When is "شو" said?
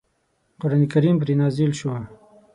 1.79-1.89